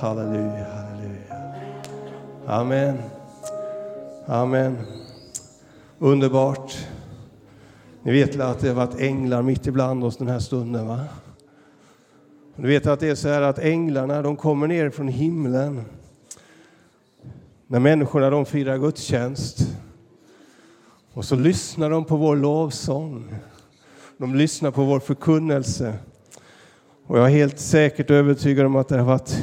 [0.00, 1.62] Halleluja, halleluja.
[2.46, 2.98] Amen.
[4.26, 4.78] Amen.
[5.98, 6.86] Underbart.
[8.02, 11.00] Ni vet att det har varit änglar mitt ibland oss den här stunden, va?
[12.56, 15.84] Ni vet att det är så här att änglarna, de kommer ner från himlen
[17.66, 19.58] när människorna de firar gudstjänst.
[21.12, 23.34] Och så lyssnar de på vår lovsång.
[24.18, 25.94] De lyssnar på vår förkunnelse.
[27.06, 29.42] Och jag är helt säkert övertygad om att det har varit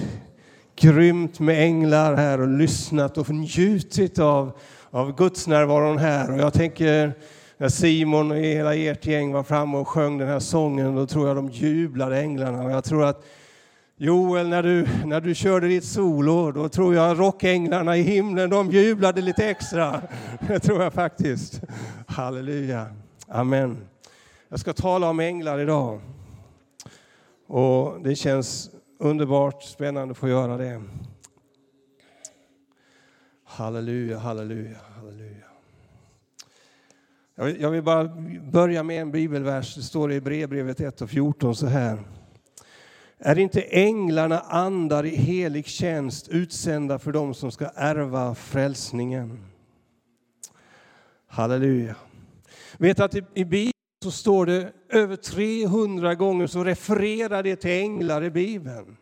[0.76, 4.52] grymt med änglar här och lyssnat och njutit av,
[4.90, 6.32] av Guds närvaron här.
[6.32, 7.14] Och jag tänker
[7.58, 11.28] när Simon och hela ert gäng var framme och sjöng den här sången, då tror
[11.28, 12.64] jag de jublade änglarna.
[12.64, 13.26] Och jag tror att
[13.98, 18.72] Joel, när du, när du körde ditt solo, då tror jag rockänglarna i himlen, de
[18.72, 20.02] jublade lite extra.
[20.48, 21.62] Det tror jag faktiskt.
[22.08, 22.86] Halleluja.
[23.28, 23.78] Amen.
[24.50, 26.02] Jag ska tala om änglar idag.
[27.48, 28.70] Och det känns
[29.04, 30.84] underbart spännande att få göra det.
[33.44, 35.46] Halleluja, halleluja, halleluja.
[37.36, 38.04] Jag vill bara
[38.52, 39.76] börja med en bibelvers.
[39.76, 42.00] Det står i Hebreerbrevet 1 och 14 så här.
[43.18, 49.46] Är inte änglarna andar i helig tjänst utsända för dem som ska ärva frälsningen?
[51.28, 51.96] Halleluja.
[52.78, 53.73] Vet att i Bibeln
[54.04, 58.98] så står det över 300 gånger så refererar det till änglar i Bibeln.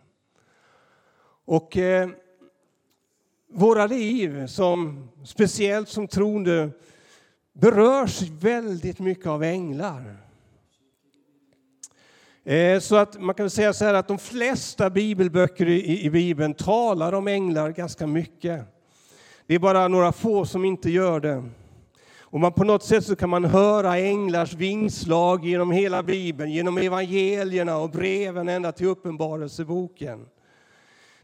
[1.46, 2.10] Och eh,
[3.50, 6.70] våra liv, som, speciellt som troende,
[7.54, 10.18] berörs väldigt mycket av änglar.
[12.44, 16.54] Eh, så att man kan säga så här att de flesta bibelböcker i, i Bibeln
[16.54, 18.64] talar om änglar ganska mycket.
[19.46, 21.50] Det är bara några få som inte gör det.
[22.32, 26.78] Och man, på något sätt så kan man höra änglars vingslag genom hela Bibeln, genom
[26.78, 30.26] evangelierna och breven ända till Uppenbarelseboken.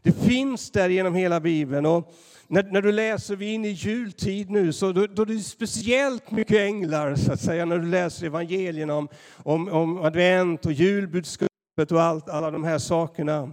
[0.02, 1.86] Det finns där genom hela Bibeln.
[1.86, 2.12] Och
[2.46, 5.38] när, när du läser, vi är inne i jultid nu, så då, då är det
[5.38, 10.72] speciellt mycket änglar så att säga, när du läser evangelierna om, om, om advent och
[10.72, 13.50] julbudskapet och allt, alla de här sakerna.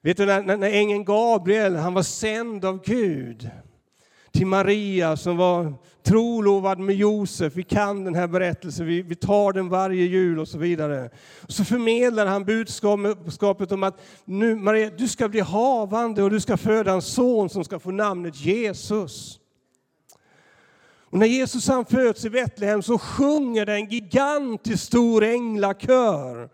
[0.00, 3.50] Vet du, när, när ängeln Gabriel, han var sänd av Gud
[4.32, 7.56] till Maria som var trolovad med Josef.
[7.56, 11.10] Vi kan den här berättelsen, vi, vi tar den varje jul och så vidare.
[11.40, 16.40] Och så förmedlar han budskapet om att nu Maria, du ska bli havande och du
[16.40, 19.38] ska föda en son som ska få namnet Jesus.
[21.10, 26.48] Och när Jesus han föds i Betlehem så sjunger det en gigantiskt stor änglakör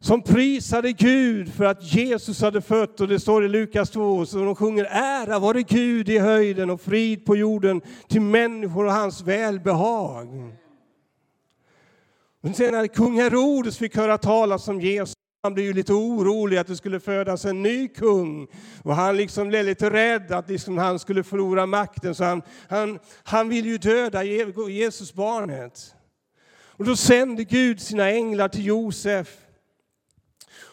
[0.00, 3.00] som prisade Gud för att Jesus hade fött.
[3.00, 6.80] Och det står i Lukas 2, så de sjunger ära vare Gud i höjden och
[6.80, 10.56] frid på jorden till människor och hans välbehag.
[12.40, 16.56] Men sen när kung Herodes fick höra talas om Jesus han blev ju lite orolig
[16.56, 18.48] att det skulle födas en ny kung.
[18.82, 22.14] Och han liksom blev lite rädd att liksom han skulle förlora makten.
[22.14, 24.24] Så han, han, han ville ju döda
[24.70, 25.94] Jesusbarnet.
[26.62, 29.36] Och då sände Gud sina änglar till Josef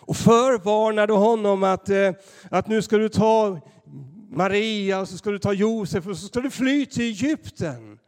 [0.08, 2.12] och förvarnade honom att, eh,
[2.52, 3.60] att nu ska du ta
[4.30, 8.00] Maria och så ska du ta Josef och så ska du fly till Egypten.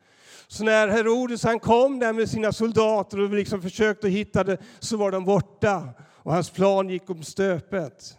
[0.47, 4.97] Så när Herodes han kom där med sina soldater och liksom försökte hitta det så
[4.97, 8.17] var de borta och hans plan gick om stöpet.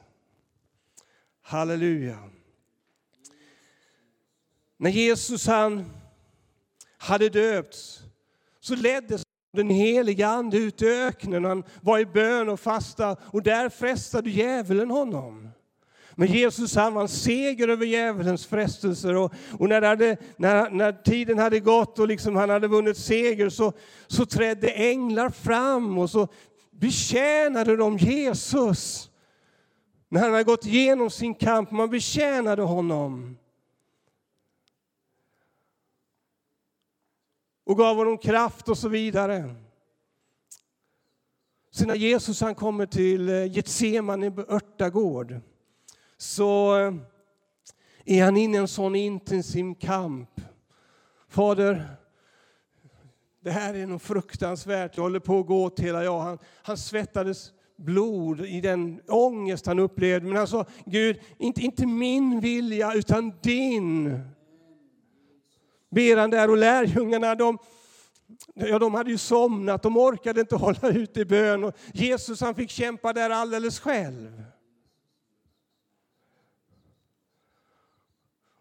[1.42, 2.19] Halleluja.
[4.78, 5.90] När Jesus han
[6.98, 8.00] hade döpts
[8.60, 9.22] så leddes
[9.53, 11.44] den helige Ande ut i öknen.
[11.44, 15.49] Han var i bön och fasta och där frestade djävulen honom.
[16.15, 19.16] Men Jesus han vann seger över djävulens frestelser.
[19.16, 23.49] Och, och när, hade, när, när, tiden hade gått och liksom han hade vunnit seger
[23.49, 23.72] så,
[24.06, 26.28] så trädde änglar fram och så
[26.71, 29.11] betjänade de Jesus.
[30.09, 33.37] När han hade gått igenom sin kamp, man betjänade honom.
[37.70, 39.54] Och gav honom kraft och så vidare.
[41.70, 45.41] Så när Jesus han kommer till eh, Getsemane örtagård
[46.16, 46.94] så eh,
[48.05, 50.40] är han inne i en sån intensiv kamp.
[51.28, 51.96] Fader,
[53.40, 54.96] det här är nog fruktansvärt.
[54.96, 56.20] Jag håller på att gå åt hela jag.
[56.20, 60.26] Han, han svettades blod i den ångest han upplevde.
[60.26, 64.20] Men han sa, Gud, inte, inte min vilja utan din
[65.90, 67.58] ber han där och lärjungarna de,
[68.54, 71.64] ja, de hade ju somnat, de orkade inte hålla ut i bön.
[71.64, 74.44] Och Jesus han fick kämpa där alldeles själv.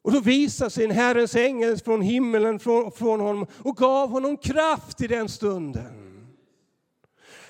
[0.01, 4.37] Och då visade sig en Herrens ängel från himmelen från, från honom och gav honom
[4.37, 6.27] kraft i den stunden.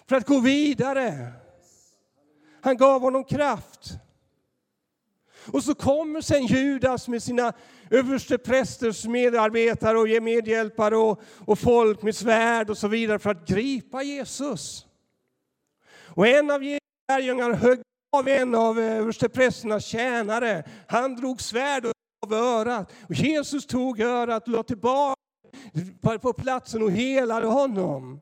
[0.08, 1.34] För att gå vidare.
[2.62, 3.92] Han gav honom kraft.
[5.52, 7.54] Och så kommer sen Judas med sina
[7.90, 14.04] översteprästers medarbetare och medhjälpare och, och folk med svärd och så vidare för att gripa
[14.04, 14.86] Jesus.
[16.06, 17.82] Och en av Jesu lärjungar högg
[18.12, 20.64] av en av översteprästernas tjänare.
[20.88, 21.86] Han drog svärd
[22.26, 22.92] av örat.
[23.08, 25.16] Och Jesus tog örat och lade tillbaka
[26.22, 28.20] på platsen och helade honom.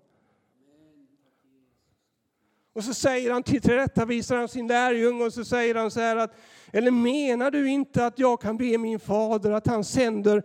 [2.74, 6.36] Och så säger han, tillrättavisar han sin lärjunge och så säger han så här att,
[6.72, 10.44] eller menar du inte att jag kan be min fader att han sänder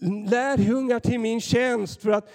[0.00, 2.30] lärjungar till min tjänst för att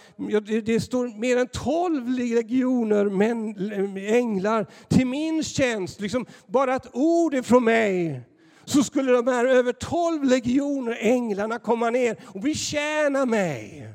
[0.63, 6.01] det står mer än tolv legioner män, änglar till min tjänst.
[6.01, 8.21] Liksom bara ett ord från mig
[8.65, 13.87] så skulle de här över tolv legioner änglarna komma ner och betjäna mig.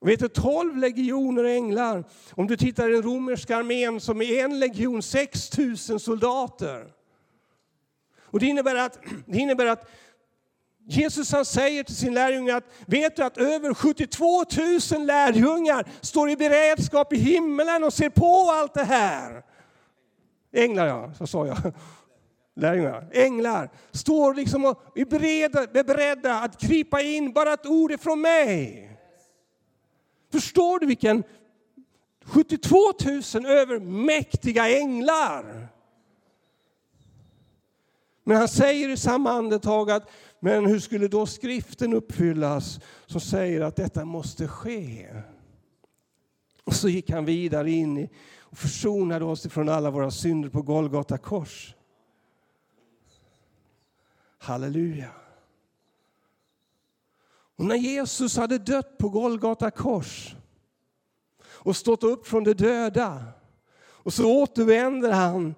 [0.00, 2.04] Vet du, 12 legioner änglar.
[2.30, 6.92] Om du tittar i den romerska armén som är en legion 6 000 soldater.
[8.20, 9.90] Och det innebär att, det innebär att
[10.90, 14.44] Jesus han säger till sin lärjunge att vet du att över 72
[14.96, 19.42] 000 lärjungar står i beredskap i himmelen och ser på allt det här.
[20.52, 21.56] Änglar ja, så sa jag.
[22.56, 23.08] Lärjungar.
[23.12, 28.20] Änglar står liksom och är beredda, är beredda att gripa in bara ett ord ifrån
[28.20, 28.97] mig.
[30.30, 31.24] Förstår du vilken
[32.24, 32.76] 72
[33.34, 35.68] 000 övermäktiga änglar.
[38.24, 40.10] Men han säger i samma andetag att
[40.40, 45.08] men hur skulle då skriften uppfyllas som säger att detta måste ske?
[46.64, 48.08] Och så gick han vidare in
[48.40, 51.74] och försonade oss ifrån alla våra synder på Golgata kors.
[54.38, 55.10] Halleluja.
[57.58, 60.34] Och när Jesus hade dött på Golgata kors
[61.44, 63.24] och stått upp från de döda
[63.80, 65.54] och så återvänder han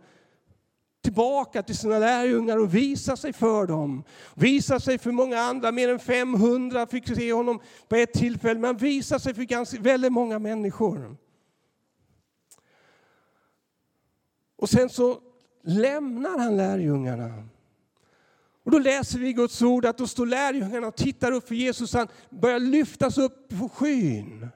[1.03, 4.05] tillbaka till sina lärjungar och visar sig för dem.
[4.35, 8.69] Visar sig för många andra, mer än 500 fick se honom på ett tillfälle, men
[8.69, 11.17] han visar sig för ganska, väldigt många människor.
[14.57, 15.21] Och sen så
[15.63, 17.49] lämnar han lärjungarna.
[18.65, 21.55] Och då läser vi i Guds ord att då står lärjungarna och tittar upp för
[21.55, 21.95] Jesus.
[21.95, 24.49] Han börjar lyftas upp på skyn.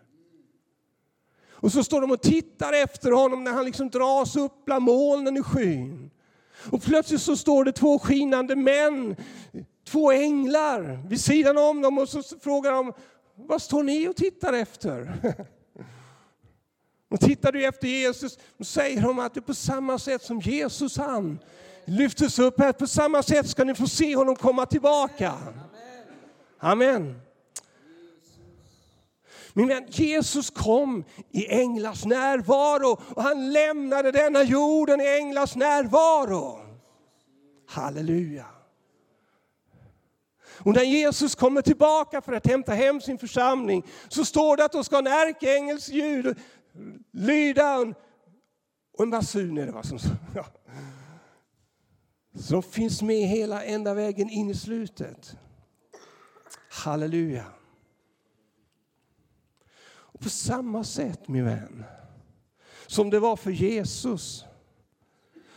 [1.51, 5.37] Och så står de och tittar efter honom när han liksom dras upp bland molnen
[5.37, 6.11] i skyn.
[6.71, 9.17] Och plötsligt så står det två skinande män,
[9.89, 12.93] två änglar vid sidan om dem och så frågar de,
[13.35, 15.13] vad står ni och tittar efter?
[17.09, 20.41] Och tittar du efter Jesus, och säger de att det är på samma sätt som
[20.41, 21.39] Jesus han
[21.85, 22.73] lyftes upp här.
[22.73, 25.35] På samma sätt ska ni få se honom komma tillbaka.
[26.59, 27.21] Amen.
[29.53, 36.61] Min vän, Jesus kom i änglars närvaro och han lämnade denna jorden i änglars närvaro.
[37.67, 38.47] Halleluja.
[40.59, 44.73] Och när Jesus kommer tillbaka för att hämta hem sin församling så står det att
[44.73, 46.39] då ska en ärkeängels ljud
[47.13, 47.95] lyda
[48.93, 49.99] och en basun är det va som
[50.35, 50.47] ja.
[52.35, 55.37] Som finns med hela ända vägen in i slutet.
[56.71, 57.45] Halleluja.
[59.87, 61.85] Och på samma sätt, min vän,
[62.87, 64.45] som det var för Jesus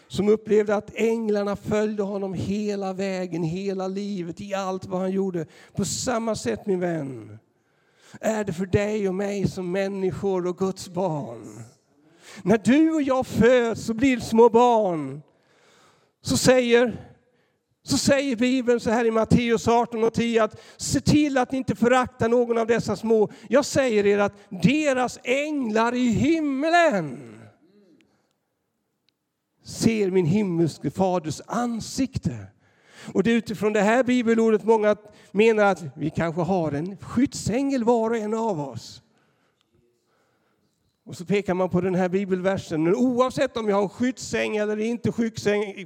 [0.08, 5.46] som upplevde att änglarna följde honom hela vägen, hela livet, i allt vad han gjorde.
[5.76, 7.40] På samma sätt, min vän,
[8.22, 11.64] är det för dig och mig som människor och Guds barn.
[12.44, 15.22] När du och jag föds och blir små barn
[16.28, 16.98] så säger,
[17.84, 21.58] så säger Bibeln så här i Matteus 18 och 10 att se till att ni
[21.58, 23.30] inte föraktar någon av dessa små.
[23.50, 27.34] Jag säger er att deras änglar i himlen
[29.66, 32.38] ser min himmelske faders ansikte.
[33.14, 34.96] Och det är utifrån det här bibelordet många
[35.32, 39.02] menar att vi kanske har en skyddsängel var och en av oss.
[41.08, 42.84] Och så pekar man på den här bibelversen.
[42.84, 45.12] Men oavsett om jag har en skyddsängel eller inte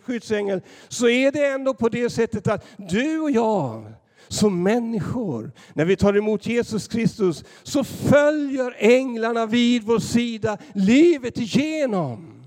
[0.02, 3.94] skyddsängel så är det ändå på det sättet att du och jag
[4.28, 11.38] som människor, när vi tar emot Jesus Kristus, så följer änglarna vid vår sida livet
[11.38, 12.44] igenom.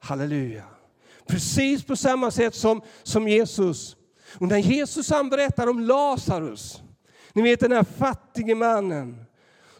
[0.00, 0.64] Halleluja.
[1.26, 3.96] Precis på samma sätt som, som Jesus.
[4.38, 6.82] Och när Jesus han berättar om Lazarus,
[7.32, 9.24] ni vet den här fattige mannen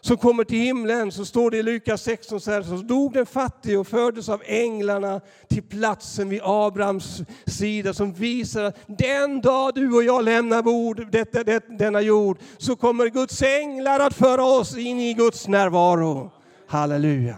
[0.03, 3.25] som kommer till himlen så står det i Lukas 16 så här, så dog den
[3.25, 9.73] fattige och fördes av änglarna till platsen vid Abrahams sida som visar att den dag
[9.75, 14.43] du och jag lämnar bord, detta, det, denna jord så kommer Guds änglar att föra
[14.43, 16.31] oss in i Guds närvaro.
[16.67, 17.37] Halleluja.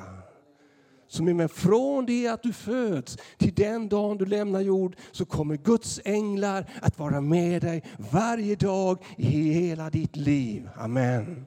[1.07, 5.25] som är med från det att du föds till den dagen du lämnar jord så
[5.25, 10.69] kommer Guds änglar att vara med dig varje dag i hela ditt liv.
[10.77, 11.45] Amen.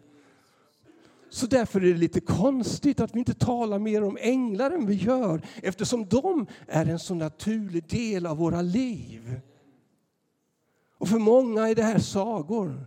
[1.31, 4.95] Så därför är det lite konstigt att vi inte talar mer om änglar än vi
[4.95, 9.41] gör eftersom de är en så naturlig del av våra liv.
[10.99, 12.87] Och för många är det här sagor.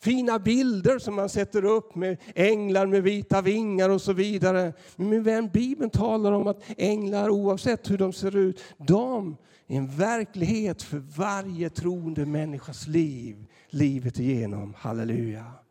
[0.00, 4.72] Fina bilder som man sätter upp med änglar med vita vingar och så vidare.
[4.96, 9.76] Men min vän, Bibeln talar om att änglar oavsett hur de ser ut, de är
[9.76, 14.74] en verklighet för varje troende människas liv, livet igenom.
[14.76, 15.63] Halleluja.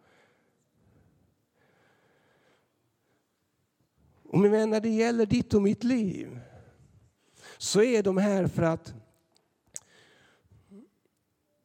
[4.34, 6.40] Och min vän, när det gäller ditt och mitt liv
[7.58, 8.94] så är de här för att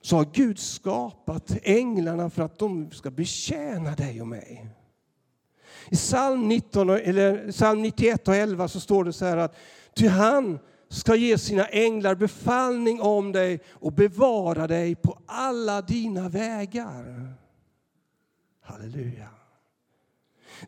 [0.00, 4.68] så har Gud skapat änglarna för att de ska betjäna dig och mig.
[5.90, 9.56] I psalm, 19, eller psalm 91 och 11 så står det så här att
[9.94, 10.58] ty han
[10.88, 17.34] ska ge sina änglar befallning om dig och bevara dig på alla dina vägar.
[18.60, 19.37] Halleluja.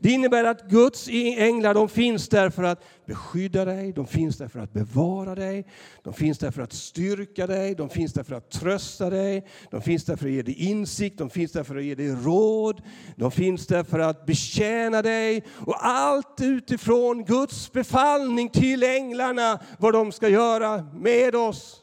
[0.00, 4.48] Det innebär att Guds änglar de finns där för att beskydda dig, de finns där
[4.48, 5.66] för att bevara dig,
[6.02, 9.82] de finns där för att styrka dig, de finns där för att trösta dig, de
[9.82, 12.82] finns där för att ge dig insikt, de finns där för att ge dig råd,
[13.16, 19.92] de finns där för att betjäna dig och allt utifrån Guds befallning till änglarna vad
[19.92, 21.82] de ska göra med oss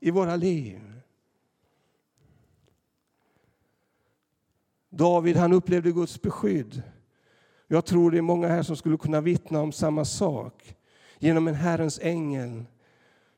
[0.00, 0.80] i våra liv.
[4.90, 6.82] David han upplevde Guds beskydd.
[7.74, 10.74] Jag tror det är många här som skulle kunna vittna om samma sak
[11.18, 12.64] genom en Herrens ängel.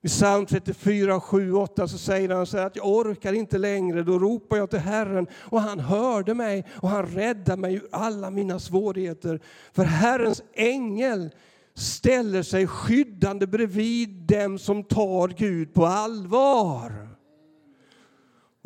[0.02, 4.02] I psalm 34, 7, 8 så säger han så att jag orkar inte längre.
[4.02, 8.31] Då ropar jag till Herren och han hörde mig och han räddade mig ur alla
[8.31, 9.40] mina svårigheter.
[9.73, 11.31] För Herrens ängel
[11.75, 17.15] ställer sig skyddande bredvid dem som tar Gud på allvar.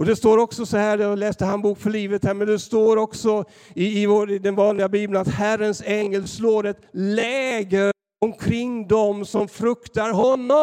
[0.01, 2.97] Och det står också så här, jag läste Handbok för livet här, men det står
[2.97, 8.89] också i, i, vår, i den vanliga bibeln att Herrens ängel slår ett läger omkring
[8.89, 10.63] dem som fruktar honom.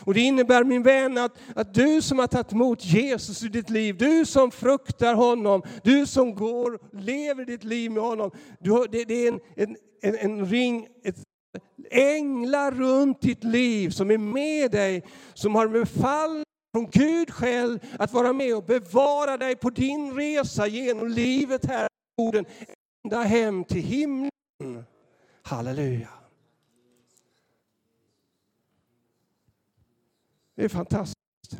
[0.00, 3.70] Och Det innebär min vän att, att du som har tagit emot Jesus i ditt
[3.70, 8.30] liv, du som fruktar honom, du som går, lever ditt liv med honom.
[8.60, 11.16] Du, det, det är en, en, en, en ring, ett
[11.90, 16.43] änglar runt ditt liv som är med dig, som har befall
[16.74, 21.88] från Gud själv att vara med och bevara dig på din resa genom livet här
[22.16, 22.46] på jorden
[23.04, 24.30] ända hem till himlen.
[25.42, 26.08] Halleluja.
[30.56, 31.58] Det är fantastiskt.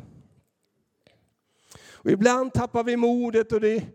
[1.91, 3.85] Och ibland tappar vi modet och det,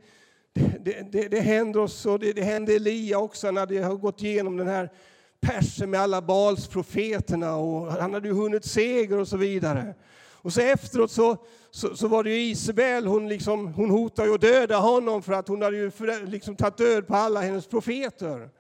[0.81, 4.23] det, det, det händer oss och det, det hände Elia också när det har gått
[4.23, 4.93] igenom den här
[5.41, 9.95] persen med alla Balsprofeterna och han hade ju hunnit seger och så vidare.
[10.43, 11.37] Och så efteråt så,
[11.71, 15.33] så, så, var det ju Isabel, hon, liksom, hon hotade ju att döda honom för
[15.33, 15.91] att hon hade ju
[16.25, 18.51] liksom tagit död på alla hennes profeter.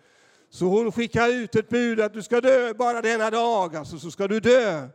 [0.50, 4.10] Så hon skickade ut ett bud att du ska dö bara denna dag, alltså, så
[4.10, 4.88] ska du dö.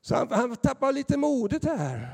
[0.00, 2.08] Så han, han tappade lite modet här.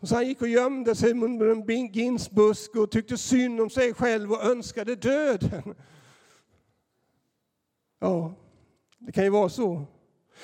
[0.00, 3.94] Och så han gick och gömde sig under en ginsbusk och tyckte synd om sig
[3.94, 5.74] själv och önskade döden.
[7.98, 8.34] Ja,
[8.98, 9.86] det kan ju vara så.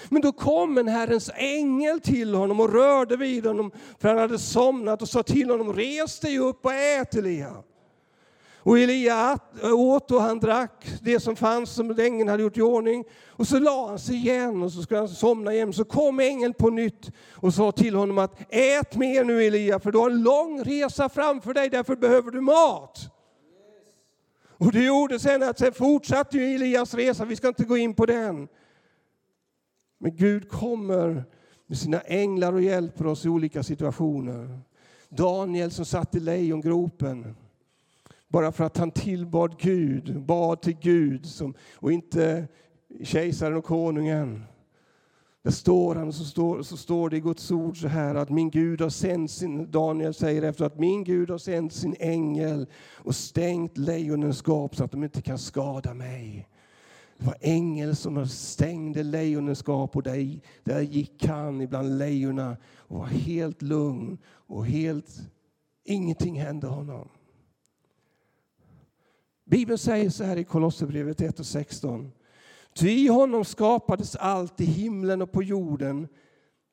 [0.08, 4.38] Men då kom en Herrens ängel till honom och rörde vid honom för han hade
[4.38, 7.52] somnat och sa till honom, res dig upp och ät Elia.
[8.64, 13.04] Och Elia åt och han drack det som fanns som ängeln hade gjort i ordning.
[13.30, 15.72] Och så la han sig igen och så skulle han somna igen.
[15.72, 19.92] Så kom ängeln på nytt och sa till honom att ät mer nu Elia för
[19.92, 22.98] du har en lång resa framför dig, därför behöver du mat.
[24.58, 28.06] Och det gjorde sen att sen fortsatte Elias resa, vi ska inte gå in på
[28.06, 28.48] den.
[30.04, 31.25] Men Gud kommer
[31.66, 34.58] med sina änglar och hjälper oss i olika situationer.
[35.08, 37.37] Daniel som satt i lejongropen
[38.28, 42.49] bara för att han tillbad Gud, bad till Gud som, och inte
[43.02, 44.44] kejsaren och konungen.
[45.42, 48.50] Där står han så står, så står det i Guds ord så här att min
[48.50, 53.14] Gud har sänt sin, Daniel säger efter att min Gud har sänt sin ängel och
[53.14, 56.49] stängt lejonens gap så att de inte kan skada mig.
[57.18, 62.99] Det var ängel som stängde lejonens gap och där, där gick han ibland lejonen och
[62.99, 65.21] var helt lugn och helt,
[65.85, 67.09] ingenting hände honom.
[69.44, 72.12] Bibeln säger så här i Kolosserbrevet 1 och 16.
[72.75, 76.09] Ty i honom skapades allt i himlen och på jorden,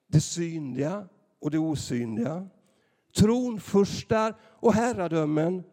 [0.07, 1.07] det synliga
[1.39, 2.47] och det osynliga,
[3.17, 5.63] tronfurstar och herradömen,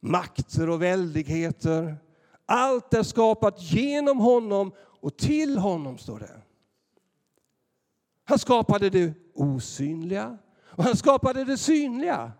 [0.00, 1.96] makter och väldigheter,
[2.52, 6.40] allt är skapat genom honom och till honom, står det.
[8.24, 12.32] Han skapade det osynliga och han skapade det synliga.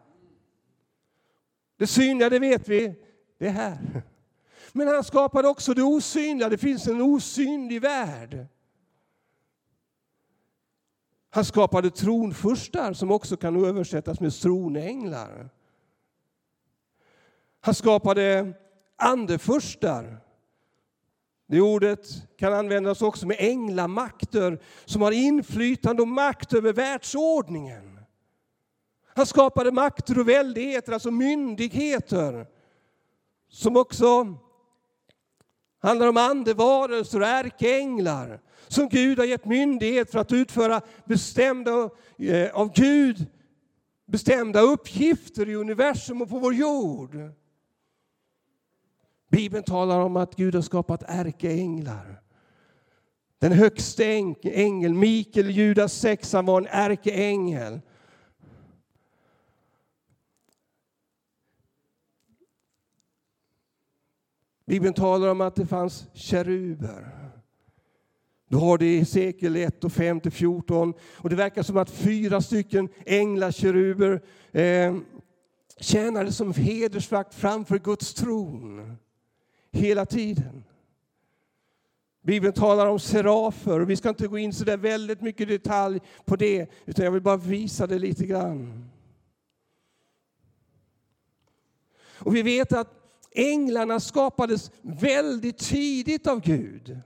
[1.77, 2.95] Det synliga, det vet vi,
[3.39, 4.03] det är här.
[4.73, 6.49] Men han skapade också det osynliga.
[6.49, 8.47] Det finns en osynlig värld.
[11.31, 15.51] Han skapade tronfurstar som också kan översättas med tronänglar.
[17.61, 18.55] Han skapade
[19.01, 20.21] andefurstar.
[21.49, 22.07] Det ordet
[22.39, 28.01] kan användas också med änglamakter som har inflytande och makt över världsordningen.
[29.15, 32.47] Han skapade makter och väldigheter, alltså myndigheter,
[33.49, 34.37] som också
[35.83, 42.55] handlar om andevarelser och ärkeänglar som Gud har gett myndighet för att utföra bestämda, eh,
[42.55, 43.27] av Gud
[44.07, 47.17] bestämda uppgifter i universum och på vår jord.
[49.31, 52.21] Bibeln talar om att Gud har skapat ärkeänglar.
[53.39, 54.05] Den högste
[54.45, 57.81] ängel, Mikael, Judas sexa, var en ärkeängel.
[64.67, 67.17] Bibeln talar om att det fanns keruber.
[68.49, 70.95] Du har det i sekel 1 och 5 till 14.
[71.17, 74.23] Och det verkar som att fyra stycken änglakeruber
[74.53, 74.97] eh,
[75.81, 78.97] tjänade som hedersvakt framför Guds tron
[79.71, 80.65] hela tiden.
[82.23, 86.01] Bibeln talar om serafer och vi ska inte gå in så där väldigt mycket detalj
[86.25, 88.91] på det utan jag vill bara visa det lite grann.
[92.15, 92.89] Och vi vet att
[93.31, 97.01] änglarna skapades väldigt tidigt av Gud.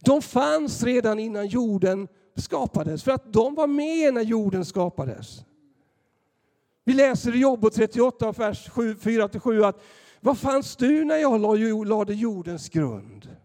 [0.00, 5.44] De fanns redan innan jorden skapades, för att de var med när jorden skapades.
[6.84, 9.82] Vi läser i Jobb 38, vers 4-7 att
[10.20, 11.40] var fanns du när jag
[11.86, 13.36] lade jordens grund?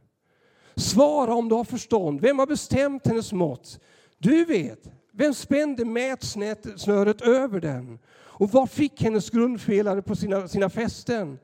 [0.75, 2.21] Svara om du har förstånd.
[2.21, 3.79] Vem har bestämt hennes mått?
[4.17, 4.91] Du vet.
[5.13, 7.99] Vem spände mätsnöret över den?
[8.13, 11.39] Och var fick hennes grundfelare på sina, sina fästen?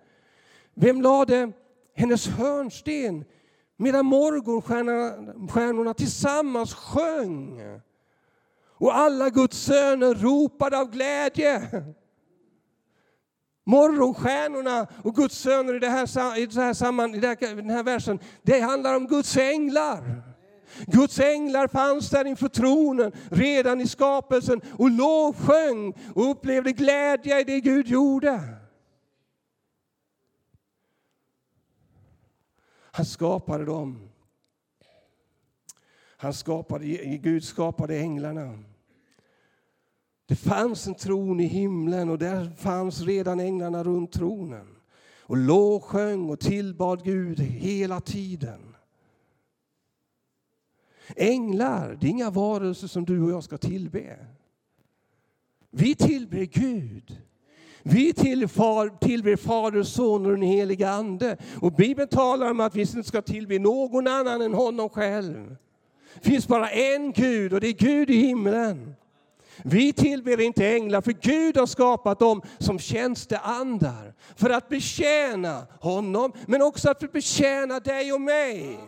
[0.73, 1.51] Vem lade
[1.95, 3.25] hennes hörnsten
[3.77, 7.61] medan morgonstjärnorna tillsammans sjöng?
[8.79, 11.83] Och alla Guds söner ropade av glädje.
[13.67, 18.19] Morgonstjärnorna och Guds söner i, det här, i, det här samman, i den här versen,
[18.41, 20.23] det handlar om Guds änglar.
[20.85, 27.43] Guds änglar fanns där inför tronen redan i skapelsen och lovsjöng och upplevde glädje i
[27.43, 28.43] det Gud gjorde.
[32.91, 34.09] Han skapade dem.
[36.17, 36.85] Han skapade,
[37.17, 38.59] Gud skapade änglarna.
[40.27, 44.67] Det fanns en tron i himlen och där fanns redan änglarna runt tronen
[45.21, 48.75] och lovsjöng och tillbad Gud hela tiden.
[51.15, 54.17] Änglar, det är inga varelser som du och jag ska tillbe.
[55.71, 57.21] Vi tillber Gud.
[57.83, 61.37] Vi tillber Fader, Son och den helige Ande.
[61.61, 65.55] Och Bibeln talar om att vi inte ska tillbe någon annan än honom själv.
[66.13, 68.95] Det finns bara en Gud och det är Gud i himlen.
[69.63, 76.33] Vi tillber inte änglar, för Gud har skapat dem som tjänsteandar för att betjäna honom,
[76.47, 78.79] men också att betjäna dig och mig.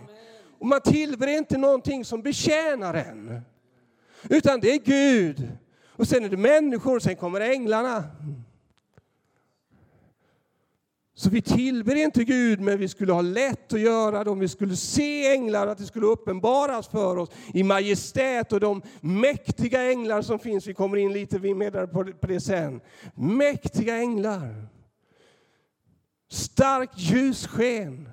[0.59, 3.41] Och man tillber inte någonting som betjänar en,
[4.29, 5.51] utan det är Gud.
[5.87, 8.03] Och sen är det människor, sen kommer änglarna.
[11.19, 14.47] Så vi tillber inte Gud, men vi skulle ha lätt att göra det om vi
[14.47, 20.21] skulle se änglar, att det skulle uppenbaras för oss i majestät och de mäktiga änglar
[20.21, 20.67] som finns.
[20.67, 21.87] Vi kommer in lite mer
[22.21, 22.81] på det sen.
[23.15, 24.67] Mäktiga änglar.
[26.31, 28.09] Starkt ljussken.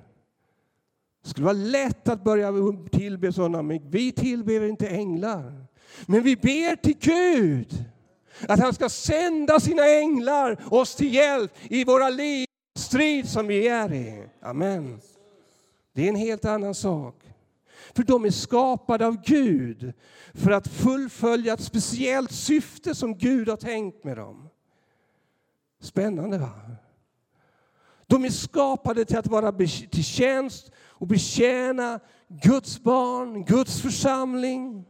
[1.23, 2.53] Det skulle vara lätt att börja
[2.92, 5.66] tillbe sådana, men vi tillber inte änglar.
[6.07, 7.85] Men vi ber till Gud
[8.49, 12.47] att han ska sända sina änglar oss till hjälp i våra liv
[12.79, 14.29] strid som vi är i.
[14.41, 15.01] Amen.
[15.93, 17.15] Det är en helt annan sak.
[17.95, 19.93] För de är skapade av Gud
[20.35, 24.49] för att fullfölja ett speciellt syfte som Gud har tänkt med dem.
[25.81, 26.51] Spännande va?
[28.07, 34.85] De är skapade till att vara till tjänst och betjäna Guds barn, Guds församling,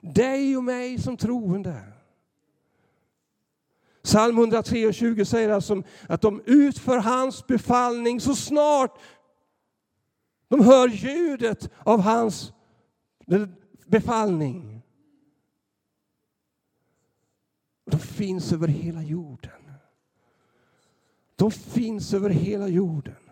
[0.00, 1.82] dig och mig som troende.
[4.08, 9.00] Psalm 123 säger alltså att de utför hans befallning så snart
[10.48, 12.52] de hör ljudet av hans
[13.86, 14.82] befallning.
[17.84, 19.72] De finns över hela jorden.
[21.36, 23.30] De finns över hela jorden.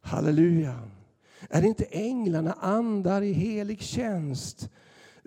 [0.00, 0.88] Halleluja.
[1.50, 4.70] Är inte änglarna andar i helig tjänst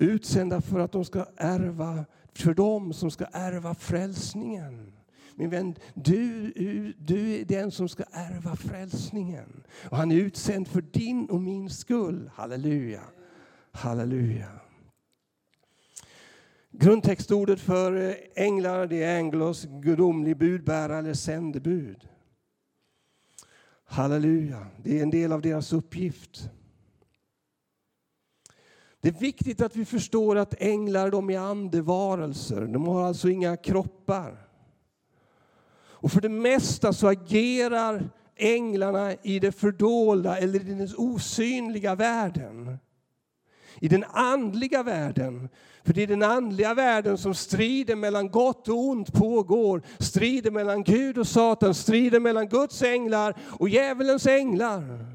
[0.02, 4.94] utsända för att de ska ärva, för dem som ska ärva frälsningen?
[5.36, 6.52] Min vän, du,
[6.98, 9.64] du är den som ska ärva frälsningen.
[9.90, 12.32] Och han är utsänd för din och min skull.
[12.36, 13.02] Halleluja.
[13.72, 14.62] Halleluja.
[16.72, 22.08] Grundtextordet för eh, änglar det är änglos, gudomlig budbärare eller sändebud.
[23.86, 26.50] Halleluja, det är en del av deras uppgift.
[29.02, 32.62] Det är viktigt att vi förstår att änglar de är andevarelser.
[32.62, 34.48] De har alltså inga kroppar.
[36.02, 42.78] Och för det mesta så agerar änglarna i det fördolda eller i den osynliga världen.
[43.80, 45.50] I den andliga världen.
[45.84, 49.82] För det är den andliga världen som strider mellan gott och ont pågår.
[50.00, 55.11] Strider mellan Gud och Satan, strider mellan Guds änglar och djävulens änglar.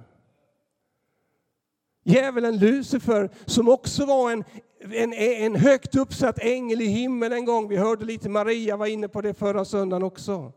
[2.06, 4.44] Djävulen Lucifer som också var en,
[4.92, 7.68] en, en högt uppsatt ängel i himlen en gång.
[7.68, 10.52] Vi hörde lite Maria var inne på det förra söndagen också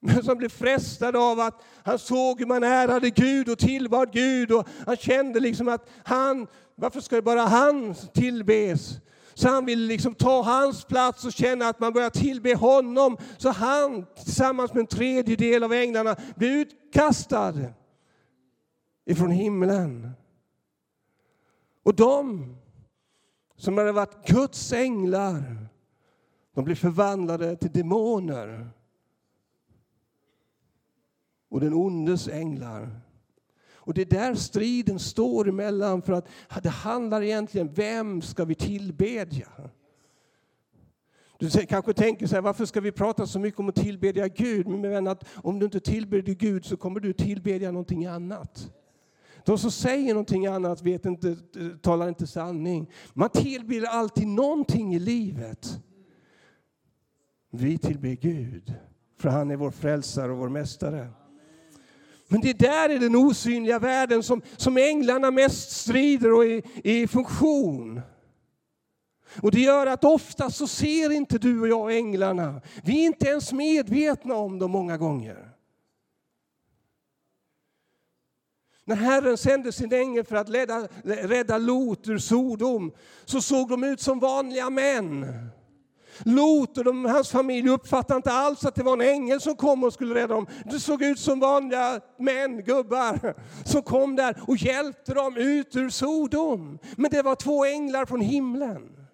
[0.00, 4.52] men som blev frestad av att han såg hur man ärade Gud och tillbad Gud
[4.52, 8.90] och han kände liksom att han, varför ska bara han tillbes?
[9.34, 13.16] Så han ville liksom ta hans plats och känna att man börjar tillbe honom.
[13.38, 17.54] Så han tillsammans med en tredjedel av änglarna blev utkastad
[19.08, 20.10] ifrån himlen.
[21.82, 22.56] Och de
[23.56, 25.68] som hade varit Guds änglar,
[26.54, 28.70] de blev förvandlade till demoner
[31.48, 33.00] och den ondes änglar.
[33.74, 36.28] Och det är där striden står emellan för att
[36.62, 39.48] det handlar egentligen vem ska vi tillbedja?
[41.38, 44.66] Du kanske tänker så här, varför ska vi prata så mycket om att tillbedja Gud?
[44.66, 48.70] Men min vän, att om du inte tillbedjer Gud så kommer du tillbedja någonting annat.
[49.44, 51.36] De som säger någonting annat vet inte,
[51.82, 52.90] talar inte sanning.
[53.14, 55.80] Man tillber alltid någonting i livet.
[57.50, 58.74] Vi tillber Gud,
[59.18, 61.08] för han är vår frälsare och vår mästare.
[62.28, 67.02] Men det där är den osynliga världen som, som änglarna mest strider och är, är
[67.02, 68.00] i funktion.
[69.42, 72.60] Och det gör att ofta så ser inte du och jag änglarna.
[72.84, 75.47] Vi är inte ens medvetna om dem många gånger.
[78.88, 82.92] När Herren sände sin ängel för att rädda, rädda Lot ur Sodom
[83.24, 85.26] så såg de ut som vanliga män.
[86.24, 89.84] Lot och de, hans familj uppfattade inte alls att det var en ängel som kom
[89.84, 90.46] och skulle rädda dem.
[90.64, 95.90] Det såg ut som vanliga män, gubbar, som kom där och hjälpte dem ut ur
[95.90, 96.78] Sodom.
[96.96, 99.08] Men det var två änglar från himlen.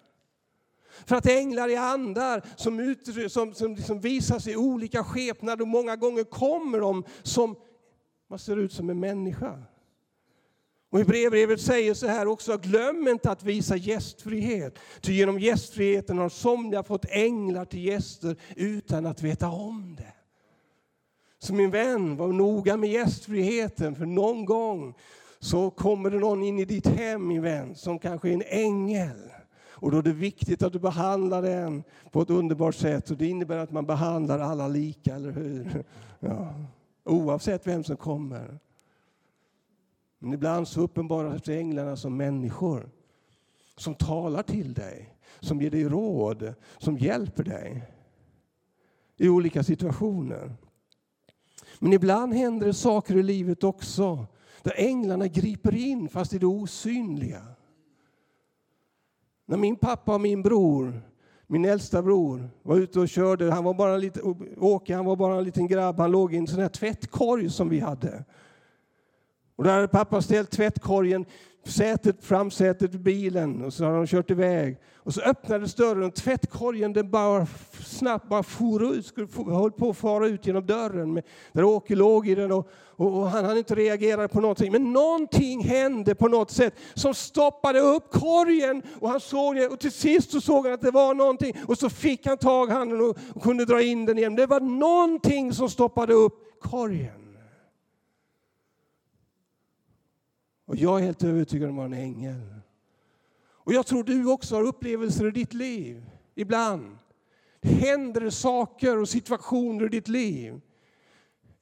[1.05, 5.03] För att änglar är andar som, ut, som, som, liksom som visar sig i olika
[5.03, 7.55] skepnader och många gånger kommer de som
[8.27, 9.63] man ser ut som en människa.
[10.89, 14.79] Och Hebreerbrevet säger så här också, glöm inte att visa gästfrihet.
[15.01, 20.13] Ty genom gästfriheten har somliga fått änglar till gäster utan att veta om det.
[21.39, 24.93] Så min vän, var noga med gästfriheten, för någon gång
[25.39, 29.31] så kommer det någon in i ditt hem, min vän, som kanske är en ängel.
[29.67, 33.11] Och då är det viktigt att du behandlar den på ett underbart sätt.
[33.11, 35.83] Och det innebär att man behandlar alla lika, eller hur?
[36.19, 36.53] Ja.
[37.05, 38.59] Oavsett vem som kommer.
[40.19, 42.89] Men ibland så uppenbarar sig änglarna som människor
[43.77, 47.91] som talar till dig, som ger dig råd, som hjälper dig
[49.17, 50.55] i olika situationer.
[51.79, 54.27] Men ibland händer det saker i livet också
[54.61, 57.45] där änglarna griper in fast i det osynliga.
[59.45, 61.01] När min pappa och min bror,
[61.47, 64.21] min äldsta bror, var ute och körde, han var bara lite,
[64.57, 67.69] Åke han var bara en liten grabb, han låg i en sån här tvättkorg som
[67.69, 68.23] vi hade.
[69.55, 71.25] Och där hade pappa ställt tvättkorgen,
[71.67, 74.77] sätet, framsätet i bilen och så har de kört iväg.
[74.95, 77.47] Och så öppnades dörren och tvättkorgen den bara
[77.85, 81.13] snabbt bara for ut, skulle, höll på att fara ut genom dörren.
[81.13, 84.71] Med, där Åke låg i den och, och, och han hade inte reagerat på någonting.
[84.71, 88.81] Men någonting hände på något sätt som stoppade upp korgen.
[88.99, 91.55] Och han såg det och till sist så såg han att det var någonting.
[91.67, 94.35] Och så fick han tag i handen och, och kunde dra in den igen.
[94.35, 97.24] Det var någonting som stoppade upp korgen.
[100.65, 102.55] Och jag är helt övertygad om att han är en ängel.
[103.65, 106.05] Och jag tror du också har upplevelser i ditt liv.
[106.35, 106.97] Ibland
[107.61, 110.61] händer det saker och situationer i ditt liv.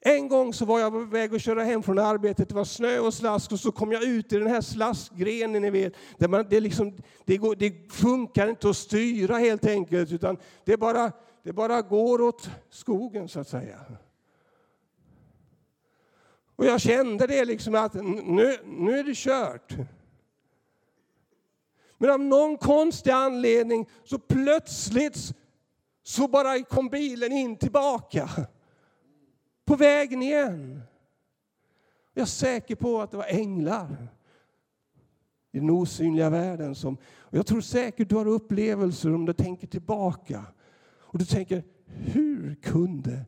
[0.06, 2.50] En gång så var jag på väg att köra hem från arbetet.
[2.50, 5.70] Det var snö och slask och så kom jag ut i den här slaskgrenen, ni
[5.70, 5.94] vet.
[6.18, 10.78] Där man, det, liksom, det, går, det funkar inte att styra helt enkelt, utan det
[10.78, 11.12] bara,
[11.44, 13.80] det bara går åt skogen så att säga.
[16.56, 19.74] Och jag kände det liksom att nu, nu är det kört.
[21.98, 25.34] Men av någon konstig anledning så plötsligt
[26.04, 28.30] så bara kom bilen in tillbaka.
[29.66, 30.82] På vägen igen.
[32.14, 34.08] Jag är säker på att det var änglar
[35.52, 36.76] i den osynliga världen.
[36.76, 40.46] Som, och jag tror säkert du har upplevelser om du tänker tillbaka.
[41.00, 43.26] Och du tänker, hur kunde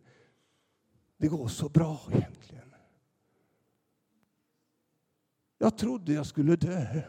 [1.17, 2.44] det gå så bra egentligen?
[5.57, 7.01] Jag trodde jag skulle dö.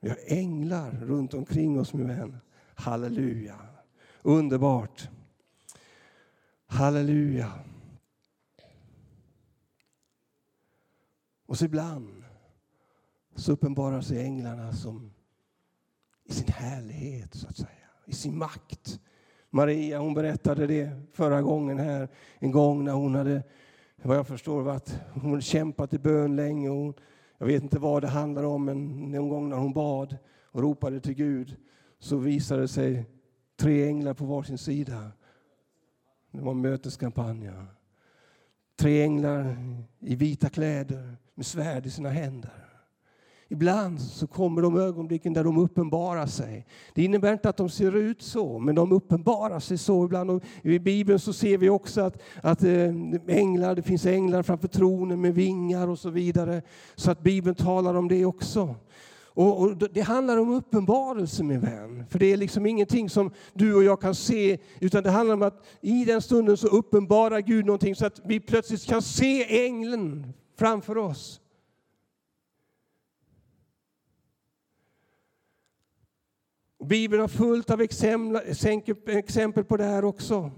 [0.00, 2.38] Vi har änglar runt omkring oss, min vän.
[2.74, 3.58] Halleluja.
[4.22, 5.08] Underbart.
[6.66, 7.52] Halleluja.
[11.46, 12.24] Och så ibland
[13.34, 15.12] så uppenbarar sig änglarna som
[16.24, 17.68] i sin härlighet, så att säga,
[18.06, 19.00] i sin makt.
[19.50, 23.42] Maria hon berättade det förra gången här, en gång när hon hade,
[24.08, 26.70] vad jag förstår, var att hon kämpat i bön länge.
[26.70, 26.98] Och
[27.38, 31.00] jag vet inte vad det handlar om, men någon gång när hon bad och ropade
[31.00, 31.56] till Gud
[31.98, 33.06] så visade det sig
[33.56, 35.12] tre änglar på varsin sida.
[36.30, 37.52] Det var möteskampanjer.
[37.52, 37.76] möteskampanj.
[38.76, 39.56] Tre änglar
[40.00, 42.71] i vita kläder med svärd i sina händer.
[43.52, 46.66] Ibland så kommer de ögonblicken där de uppenbarar sig.
[46.94, 50.30] Det innebär inte att de ser ut så, men de uppenbarar sig så ibland.
[50.30, 52.94] Och I Bibeln så ser vi också att, att eh,
[53.26, 56.62] änglar, det finns änglar framför tronen med vingar och så vidare.
[56.94, 58.74] Så att Bibeln talar om det också.
[59.34, 62.04] Och, och, Det handlar om uppenbarelse, min vän.
[62.10, 65.42] För det är liksom ingenting som du och jag kan se, utan det handlar om
[65.42, 70.32] att i den stunden så uppenbarar Gud någonting så att vi plötsligt kan se ängeln
[70.58, 71.41] framför oss.
[76.84, 77.80] Bibeln har fullt av
[79.06, 80.50] exempel på det här också.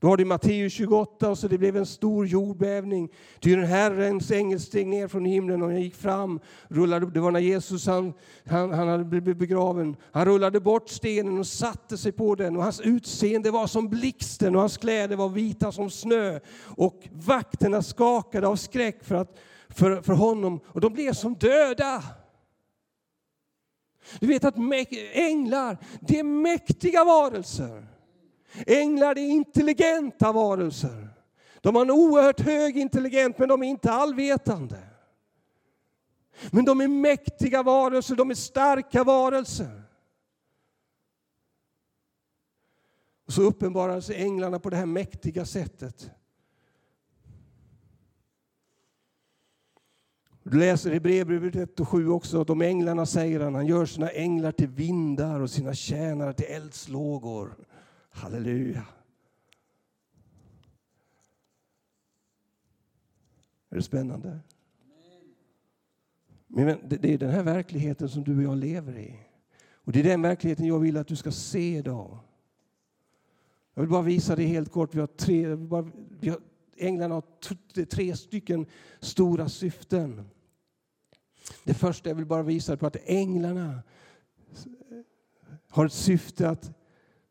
[0.00, 3.08] Du har det i Matteus 28, och så det blev en stor jordbävning.
[3.40, 6.40] Ty den Herrens ängel steg ner från himlen och gick fram.
[6.68, 8.12] Rullade, det var när Jesus han,
[8.46, 9.96] han, han hade blivit begraven.
[10.12, 12.56] Han rullade bort stenen och satte sig på den.
[12.56, 16.40] Och hans utseende var som blixten och hans kläder var vita som snö.
[16.64, 22.02] Och vakterna skakade av skräck för, att, för, för honom och de blev som döda.
[24.20, 24.56] Du vet att
[25.12, 27.86] änglar, det är mäktiga varelser.
[28.66, 31.08] Änglar är intelligenta varelser.
[31.60, 34.78] De har en oerhört hög intelligens, men de är inte allvetande.
[36.50, 39.82] Men de är mäktiga varelser, de är starka varelser.
[43.26, 46.10] Och så uppenbarar sig änglarna på det här mäktiga sättet.
[50.50, 53.86] Du läser i brevbrevet 1 och 7 också att om änglarna säger han, han gör
[53.86, 57.56] sina änglar till vindar och sina tjänare till eldslågor.
[58.10, 58.84] Halleluja.
[63.70, 64.38] Är det spännande?
[66.46, 69.20] Men det är den här verkligheten som du och jag lever i.
[69.72, 72.18] Och Det är den verkligheten jag vill att du ska se idag.
[73.74, 74.94] Jag vill bara visa det helt kort.
[74.94, 75.54] Vi har tre,
[76.20, 76.40] vi har,
[76.76, 78.66] änglarna har tre stycken
[79.00, 80.30] stora syften.
[81.64, 83.82] Det första jag vill bara visa på att änglarna
[85.68, 86.70] har ett syfte att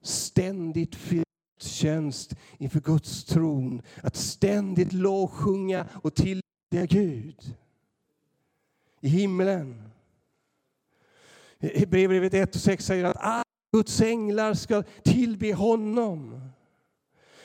[0.02, 0.96] ständigt
[1.60, 3.82] tjänst inför Guds tron.
[4.04, 6.42] Att ständigt lovsjunga och tillbe
[6.90, 7.56] Gud.
[9.02, 9.84] I himlen.
[11.60, 16.42] Hebreerbrevet 1 och 6 säger att alla Guds änglar ska tillbe honom.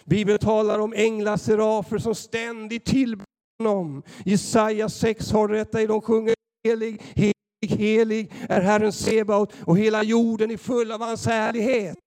[0.05, 3.27] Bibeln talar om änglar, serafer som ständigt tillber
[3.59, 4.03] honom.
[4.25, 7.35] Jesaja 6 har detta i de sjunger helig, helig,
[7.79, 11.99] helig är Herren Sebaot och hela jorden är full av hans härlighet.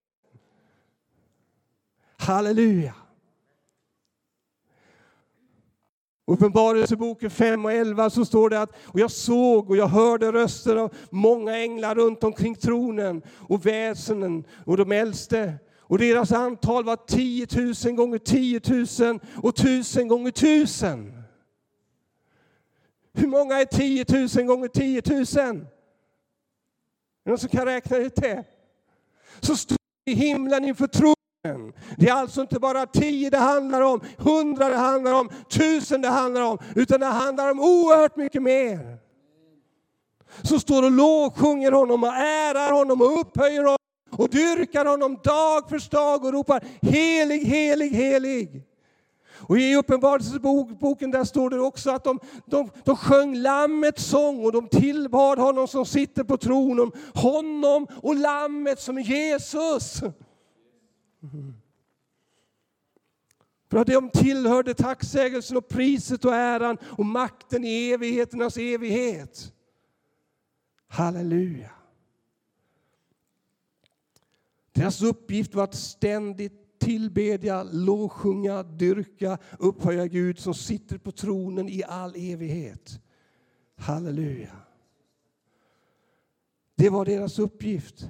[2.18, 2.94] Halleluja!
[6.28, 10.76] Uppenbarelseboken 5 och 11 så står det att och jag såg och jag hörde röster
[10.76, 15.54] av många änglar runt omkring tronen och väsenen och de äldste.
[15.80, 17.48] Och deras antal var 10
[17.86, 18.62] 000 gånger 10
[19.10, 21.25] 000 och 1000 gånger 1000.
[23.16, 24.06] Hur många är 10
[24.38, 25.20] 000 gånger 10 000?
[25.20, 25.54] Är
[27.24, 28.44] det någon som kan räkna ut det?
[29.40, 31.74] Så står i himlen inför tronen.
[31.98, 36.08] Det är alltså inte bara tio det handlar om, hundra det handlar om, tusen det
[36.08, 38.98] handlar om, utan det handlar om oerhört mycket mer.
[40.42, 43.78] Som står och lovsjunger honom och ärar honom och upphöjer honom
[44.12, 48.64] och dyrkar honom dag för dag och ropar helig, helig, helig.
[49.38, 54.52] Och I Uppenbarelseboken där står det också att de, de, de sjöng Lammets sång och
[54.52, 60.02] de tillbad honom som sitter på tronen, honom och Lammet som är Jesus.
[63.70, 69.54] För att de tillhörde tacksägelsen och priset och äran och makten i evigheternas evighet.
[70.88, 71.70] Halleluja.
[74.72, 81.84] Deras uppgift var att ständigt tillbedja, lovsjunga, dyrka, upphöja Gud som sitter på tronen i
[81.84, 83.00] all evighet.
[83.76, 84.56] Halleluja.
[86.76, 88.10] Det var deras uppgift.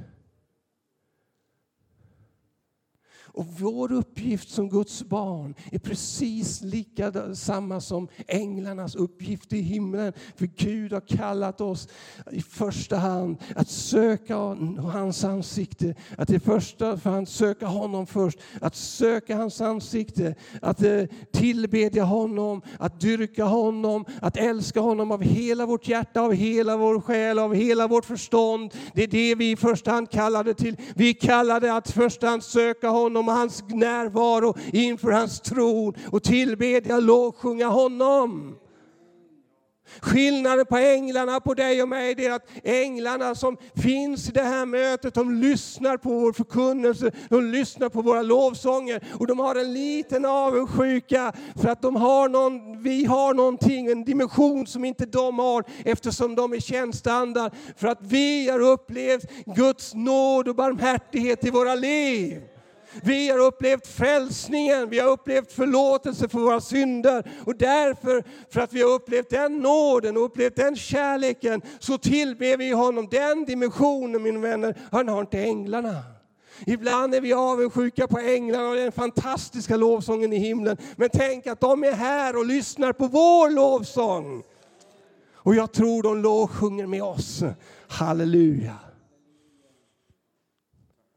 [3.28, 10.14] Och vår uppgift som Guds barn är precis lika samma som änglarnas uppgift i himlen.
[10.36, 11.88] För Gud har kallat oss
[12.32, 14.36] i första hand att söka
[14.80, 15.96] hans ansikte.
[16.18, 18.40] Att i första hand söka honom först.
[18.62, 20.36] Att söka hans ansikte.
[20.62, 22.62] Att eh, tillbedja honom.
[22.80, 24.06] Att dyrka honom.
[24.22, 28.74] Att älska honom av hela vårt hjärta, av hela vår själ, av hela vårt förstånd.
[28.94, 30.76] Det är det vi i första hand kallade till.
[30.96, 36.24] Vi kallade att i första hand söka honom om hans närvaro inför hans tron och
[36.24, 38.56] tillbedja, lovsjunga honom.
[40.02, 44.66] Skillnaden på änglarna på dig och mig är att änglarna som finns i det här
[44.66, 49.74] mötet, de lyssnar på vår förkunnelse, de lyssnar på våra lovsånger och de har en
[49.74, 55.40] liten avundsjuka för att de har någon, vi har någonting, en dimension som inte de
[55.40, 57.52] har eftersom de är tjänsteandar.
[57.78, 62.42] För att vi har upplevt Guds nåd och barmhärtighet i våra liv.
[63.04, 67.32] Vi har upplevt frälsningen, vi har upplevt förlåtelse för våra synder.
[67.46, 72.58] Och därför, för att vi har upplevt den nåden och upplevt den kärleken, så tillber
[72.58, 73.08] vi honom.
[73.12, 76.04] Den dimensionen, mina vänner, han har inte änglarna.
[76.66, 80.78] Ibland är vi avundsjuka på änglarna och den fantastiska lovsången i himlen.
[80.96, 84.44] Men tänk att de är här och lyssnar på vår lovsång.
[85.34, 87.44] Och jag tror de lovsjunger med oss.
[87.88, 88.76] Halleluja.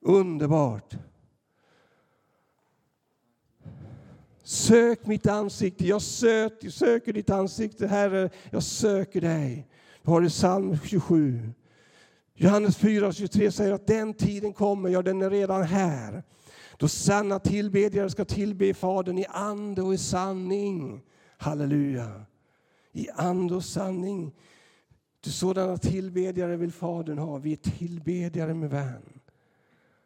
[0.04, 0.94] Underbart.
[4.48, 9.68] Sök mitt ansikte, jag söker, söker ditt ansikte, Herre, jag söker dig.
[10.02, 11.50] Vi har i psalm 27.
[12.34, 16.22] Johannes 4.23 säger att den tiden kommer, ja den är redan här.
[16.76, 21.02] Då sanna tillbedjare ska tillbe Fadern i ande och i sanning.
[21.38, 22.22] Halleluja.
[22.92, 24.32] I ande och sanning.
[25.20, 27.38] Till sådana tillbedjare vill Fadern ha.
[27.38, 29.20] Vi är tillbedjare med vän.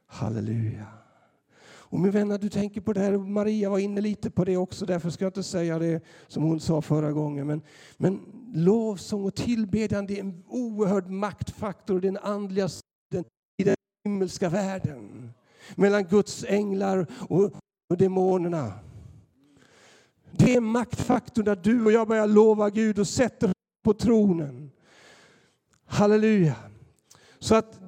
[0.07, 1.02] Halleluja.
[1.93, 4.87] Och min vänner, du tänker på det här, Maria var inne lite på det också,
[4.87, 7.47] därför ska jag inte säga det som hon sa förra gången.
[7.47, 7.63] Men,
[7.97, 8.21] men
[8.55, 13.25] lovsång och tillbedjan är en oerhörd maktfaktor, den andliga sidan
[13.57, 13.75] i den
[14.05, 15.33] himmelska världen.
[15.75, 17.53] Mellan Guds änglar och,
[17.91, 18.73] och demonerna.
[20.31, 23.53] Det är maktfaktorn när du och jag börjar lova Gud och sätter
[23.85, 24.71] på tronen.
[25.87, 26.57] Halleluja.
[27.39, 27.82] Så att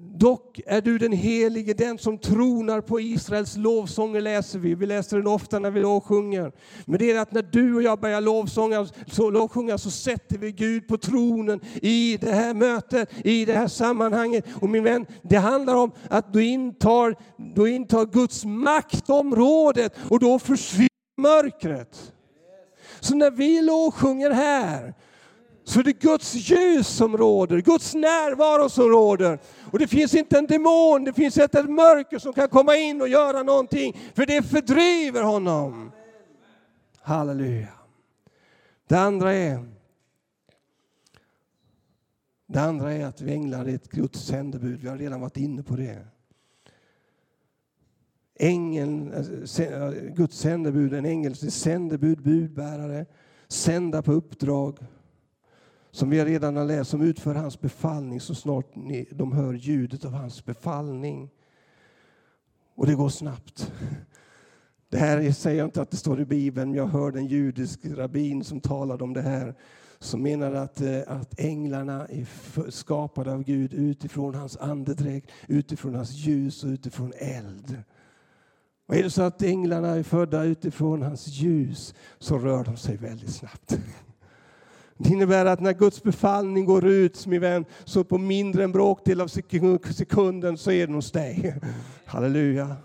[0.00, 4.74] Dock är du den helige, den som tronar på Israels lovsånger läser vi.
[4.74, 6.52] Vi läser den ofta när vi lovsjunger.
[6.84, 10.52] Men det är att när du och jag börjar lovsånga, så, lovsjunga så sätter vi
[10.52, 14.44] Gud på tronen i det här mötet, i det här sammanhanget.
[14.60, 17.16] Och min vän, det handlar om att du intar,
[17.54, 22.12] du intar Guds maktområdet och då försvinner mörkret.
[23.00, 24.94] Så när vi lovsjunger här
[25.68, 29.38] så är det Guds ljus som råder, Guds närvaro som råder.
[29.72, 33.00] Och det finns inte en demon, det finns inte ett mörker som kan komma in
[33.00, 35.92] och göra någonting, för det fördriver honom.
[37.00, 37.68] Halleluja.
[38.88, 39.68] Det andra är
[42.46, 44.80] det andra är att vi änglar är ett Guds sändebud.
[44.80, 46.06] Vi har redan varit inne på det.
[48.38, 53.06] Ängeln, eh, eh, Guds sändebud, en ängels sändebud, budbärare,
[53.48, 54.78] sända på uppdrag
[55.90, 58.66] som vi redan har läst, som utför hans befallning så snart
[59.10, 61.30] de hör ljudet av hans befallning.
[62.74, 63.72] Och det går snabbt.
[64.88, 67.80] Det här säger jag inte att det står i Bibeln, men jag hörde en judisk
[67.84, 69.54] rabbin som talade om det här
[69.98, 76.12] som menar att, eh, att änglarna är skapade av Gud utifrån hans andedräkt, utifrån hans
[76.12, 77.82] ljus och utifrån eld.
[78.86, 82.96] Och är det så att änglarna är födda utifrån hans ljus så rör de sig
[82.96, 83.78] väldigt snabbt.
[84.98, 89.20] Det innebär att när Guds befallning går ut, min vän, så på mindre än bråkdel
[89.20, 89.28] av
[89.92, 91.54] sekunden så är den hos dig.
[92.04, 92.76] Halleluja.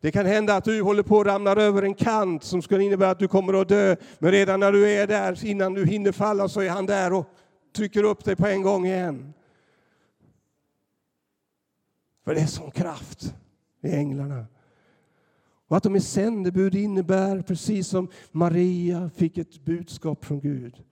[0.00, 3.10] Det kan hända att du håller på att ramla över en kant som skulle innebära
[3.10, 3.96] att du kommer att dö.
[4.18, 7.26] Men redan när du är där, innan du hinner falla, så är han där och
[7.76, 9.34] trycker upp dig på en gång igen.
[12.24, 13.34] För det är sån kraft
[13.82, 14.46] i änglarna.
[15.68, 20.82] Och att de är sändebud innebär, precis som Maria fick ett budskap från Gud.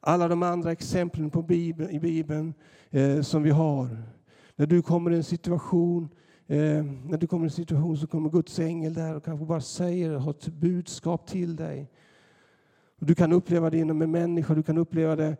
[0.00, 2.54] Alla de andra exemplen på Bibeln, i Bibeln
[2.90, 4.02] eh, som vi har.
[4.56, 6.08] När du kommer i en situation
[6.52, 9.60] Eh, när du kommer i en situation så kommer Guds ängel där och kanske bara
[9.60, 11.90] säger, har ett budskap till dig.
[13.00, 15.36] Och du kan uppleva det genom en människa, du kan uppleva det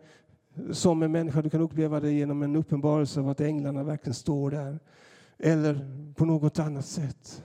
[0.71, 4.51] som en människa, du kan uppleva det genom en uppenbarelse av att änglarna verkligen står
[4.51, 4.79] där.
[5.39, 5.79] Eller
[6.15, 7.43] på något annat sätt.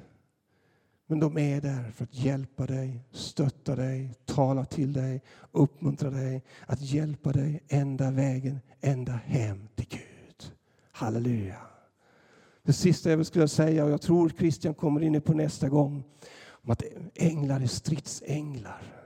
[1.11, 6.45] Men de är där för att hjälpa dig, stötta dig, tala till dig, uppmuntra dig,
[6.67, 10.53] att hjälpa dig ända vägen, ända hem till Gud.
[10.93, 11.57] Halleluja.
[12.63, 16.05] Det sista jag skulle säga, och jag tror Christian kommer in på nästa gång,
[16.47, 16.83] om att
[17.15, 18.98] änglar är stridsänglar.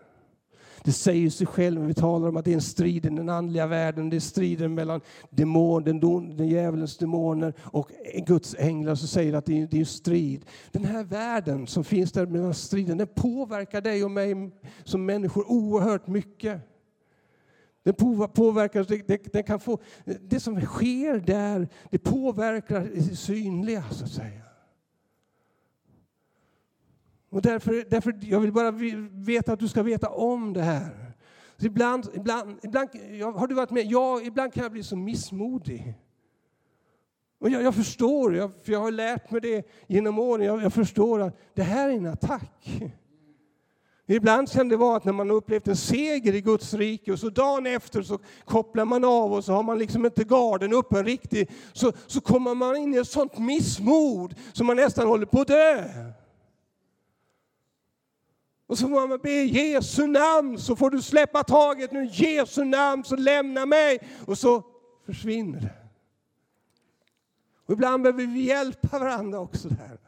[0.85, 3.29] Det säger sig själv när vi talar om att det är en strid i den
[3.29, 4.11] andliga världen.
[4.11, 7.91] Det är striden mellan demon, den, don, den djävulens demoner och
[8.27, 8.95] Guds änglar.
[8.95, 10.45] som säger att det är, det är en strid.
[10.73, 14.51] Den här världen som finns där mellan striden, den påverkar dig och mig
[14.85, 16.61] som människor oerhört mycket.
[17.85, 19.79] Den påverkar, den, det, kan få,
[20.21, 24.42] det som sker där, det påverkar det synliga så att säga.
[27.33, 28.71] Och därför, därför, jag vill bara
[29.11, 31.15] veta att du ska veta om det här.
[31.57, 32.91] Så ibland, ibland, ibland,
[33.37, 33.87] har du varit med?
[33.87, 35.95] Ja, ibland kan jag bli så missmodig.
[37.41, 40.47] Och jag, jag förstår, jag, för jag har lärt mig det genom åren.
[40.47, 42.83] Jag, jag, förstår att det här är en attack.
[44.07, 47.19] Ibland kan det vara att när man har upplevt en seger i Guds rike och
[47.19, 51.03] så dagen efter så kopplar man av och så har man liksom inte garden uppe
[51.03, 51.51] riktigt.
[51.73, 55.41] Så, så kommer man in i ett sånt missmod som så man nästan håller på
[55.41, 55.85] att dö.
[58.73, 62.05] Och så får man be i Jesu namn så får du släppa taget nu.
[62.05, 63.99] Jesu namn så lämna mig.
[64.27, 64.63] Och så
[65.05, 65.75] försvinner det.
[67.67, 69.99] Och ibland behöver vi hjälpa varandra också där.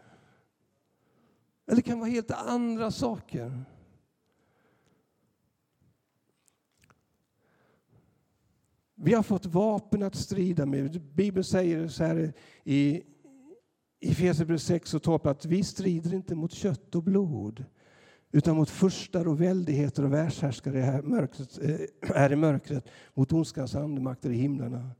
[1.66, 3.64] Eller det kan vara helt andra saker.
[8.94, 11.00] Vi har fått vapen att strida med.
[11.00, 12.32] Bibeln säger så här
[12.64, 13.02] i
[14.00, 17.64] Efesierbrevet 6 och 12 att vi strider inte mot kött och blod
[18.34, 23.74] utan mot furstar och väldigheter och världshärskare är, mörkret, eh, här i mörkret, mot ondskans
[23.74, 24.90] andemakter i himlarna.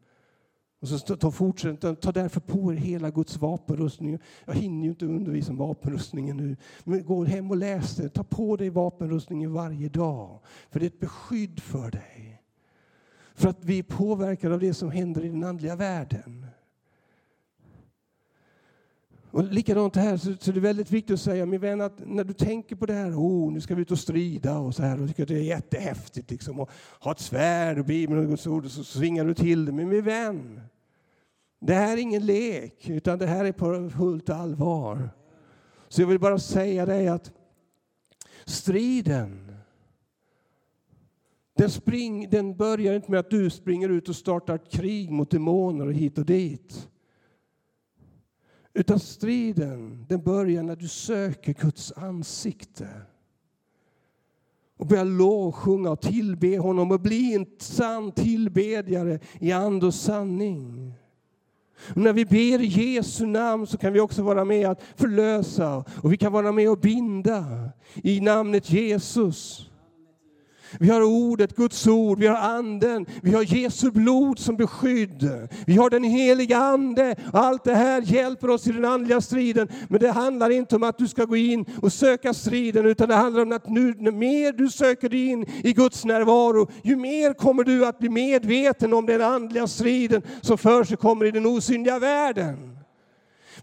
[0.80, 4.18] Och så ta, fortsätt, ta därför på er hela Guds vapenrustning.
[4.44, 6.56] Jag hinner ju inte undervisa om vapenrustningen nu.
[6.84, 8.08] Men gå hem och läs det.
[8.08, 10.40] Ta på dig vapenrustningen varje dag.
[10.70, 12.42] För det är ett beskydd för dig.
[13.34, 16.46] För att vi är påverkade av det som händer i den andliga världen.
[19.34, 22.24] Och likadant här så, så det är väldigt viktigt att säga, min vän, att när
[22.24, 25.02] du tänker på det här, oh, nu ska vi ut och strida och så här,
[25.02, 26.70] och tycker att det är jättehäftigt liksom, och
[27.00, 29.72] ha ett svärd och Bibeln och Guds ord, och så svingar du till det.
[29.72, 30.60] Men min vän,
[31.60, 35.10] det här är ingen lek, utan det här är på fullt allvar.
[35.88, 37.32] Så jag vill bara säga dig att
[38.44, 39.56] striden,
[41.56, 45.30] den, spring, den börjar inte med att du springer ut och startar ett krig mot
[45.30, 46.88] demoner och hit och dit.
[48.74, 52.88] Utan striden den börjar när du söker Guds ansikte
[54.76, 60.92] och börjar lovsjunga och tillbe honom och bli en sann tillbedjare i ande och sanning.
[61.90, 65.84] Och när vi ber i Jesu namn så kan vi också vara med att förlösa
[66.02, 69.70] och vi kan vara med och binda i namnet Jesus.
[70.80, 75.48] Vi har ordet, Guds ord, vi har anden, vi har Jesu blod som beskydd.
[75.66, 77.16] Vi har den heliga Ande.
[77.32, 79.68] Allt det här hjälper oss i den andliga striden.
[79.88, 83.14] Men det handlar inte om att du ska gå in och söka striden, utan det
[83.14, 87.32] handlar om att nu, ju mer du söker dig in i Guds närvaro, ju mer
[87.32, 91.46] kommer du att bli medveten om den andliga striden som för sig kommer i den
[91.46, 92.73] osynliga världen.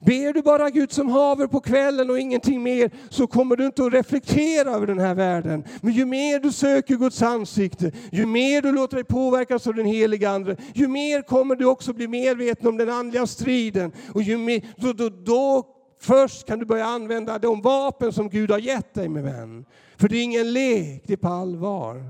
[0.05, 3.85] Ber du bara Gud som haver på kvällen och ingenting mer så kommer du inte
[3.85, 5.63] att reflektera över den här världen.
[5.81, 9.85] Men ju mer du söker Guds ansikte, ju mer du låter dig påverkas av den
[9.85, 13.91] heliga Ande, ju mer kommer du också bli medveten om den andliga striden.
[14.13, 15.67] Och ju mer, då, då, då
[15.99, 19.65] först kan du börja använda de vapen som Gud har gett dig min vän.
[19.97, 22.03] För det är ingen lek, det är på allvar.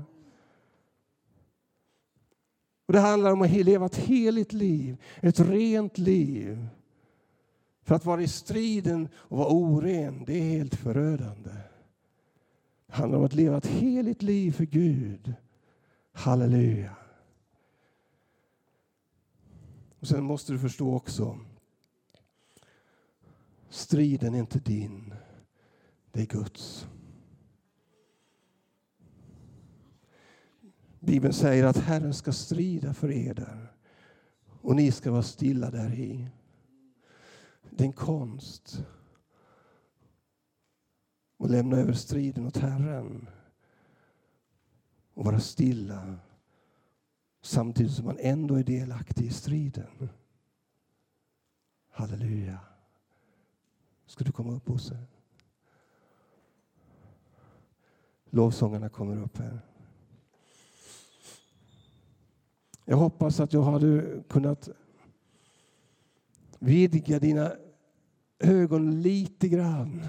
[2.86, 6.68] Och det handlar om att leva ett heligt liv, ett rent liv.
[7.82, 11.50] För att vara i striden och vara oren, det är helt förödande.
[12.86, 15.34] Det handlar om att leva ett heligt liv för Gud.
[16.12, 16.96] Halleluja.
[20.00, 21.38] Och Sen måste du förstå också,
[23.68, 25.14] striden är inte din,
[26.12, 26.86] det är Guds.
[31.00, 33.72] Bibeln säger att Herren ska strida för er där
[34.60, 36.26] och ni ska vara stilla där i.
[37.76, 38.84] Det är en konst
[41.38, 43.28] att lämna över striden åt Herren
[45.14, 46.18] och vara stilla
[47.42, 50.08] samtidigt som man ändå är delaktig i striden.
[51.90, 52.58] Halleluja.
[54.06, 54.98] Ska du komma upp Bosse?
[58.30, 59.60] Lovsångarna kommer upp här.
[62.84, 64.68] Jag hoppas att jag hade kunnat
[66.58, 67.52] vidga dina
[68.42, 70.02] ögon lite grann.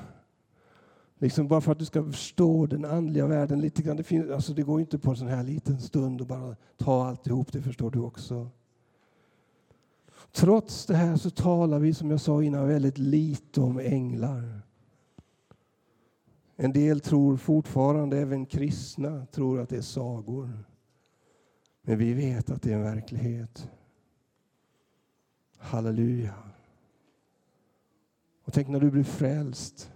[1.17, 3.97] Liksom bara för att du ska förstå den andliga världen lite grann.
[3.97, 7.05] Det, finns, alltså det går inte på en sån här liten stund att bara ta
[7.05, 8.49] alltihop, det förstår du också.
[10.31, 14.61] Trots det här så talar vi, som jag sa innan, väldigt lite om änglar.
[16.55, 20.63] En del tror fortfarande, även kristna, tror att det är sagor.
[21.81, 23.69] Men vi vet att det är en verklighet.
[25.57, 26.33] Halleluja.
[28.45, 29.91] Och tänk när du blir frälst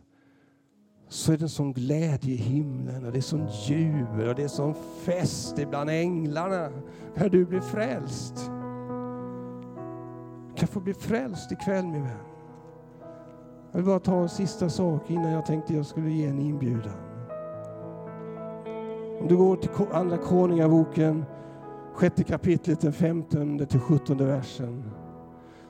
[1.08, 4.43] så är det en sån glädje i himlen och det är sån jubel och det
[4.43, 6.70] är sån fest bland änglarna
[7.16, 8.52] när du blir frälst.
[10.48, 12.18] Du kan få bli frälst ikväll min vän.
[13.72, 16.98] Jag vill bara ta en sista sak innan jag tänkte jag skulle ge en inbjudan.
[19.22, 21.26] Om du går till Andra Konungaboken,
[21.93, 24.84] sjätte kapitlet, den femtonde till sjuttonde versen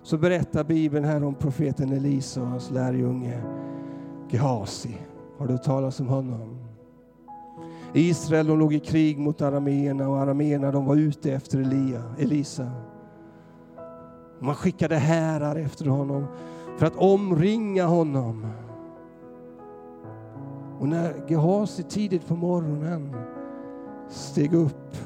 [0.08, 3.42] så berättar Bibeln här om profeten Elisa och hans lärjunge
[4.30, 4.98] Gehasi.
[5.38, 6.58] Har du hört talas om honom?
[7.94, 12.72] Israel de låg i krig mot arameerna och arameerna de var ute efter Elia, Elisa.
[14.40, 16.26] Man skickade härar efter honom
[16.78, 18.48] för att omringa honom.
[20.80, 23.16] Och när Gehasi tidigt på morgonen
[24.10, 24.98] steg upp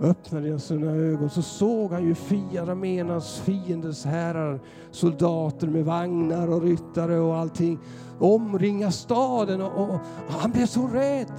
[0.00, 2.14] öppnade sina ögon så såg han ju
[2.60, 7.78] arméernas fienders herrar, soldater med vagnar och ryttare och allting
[8.18, 9.94] omringa staden och, och,
[10.26, 11.32] och han blev så rädd.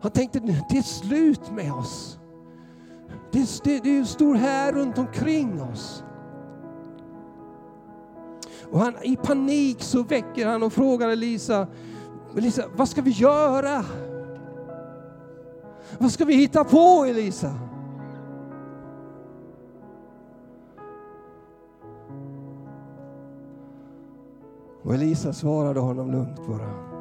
[0.00, 0.38] Han tänkte,
[0.70, 2.18] det är slut med oss.
[3.32, 6.04] Det är, det, det är en stor här runt omkring oss.
[8.70, 11.66] Och han, I panik så väcker han och frågar Elisa,
[12.36, 13.84] Elisa, vad ska vi göra?
[15.98, 17.54] Vad ska vi hitta på Elisa?
[24.82, 26.92] Och Elisa svarade honom lugnt bara.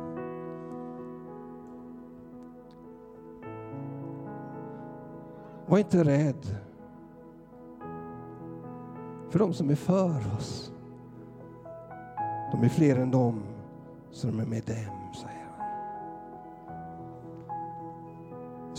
[5.66, 6.56] Var inte rädd
[9.30, 10.72] för de som är för oss.
[12.52, 13.44] De är fler än de
[14.12, 15.01] som är med dem,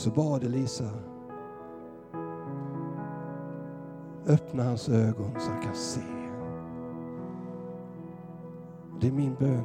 [0.02, 0.84] Så bad Elisa
[4.26, 6.00] öppna hans ögon så han kan se.
[9.00, 9.64] Det är min bön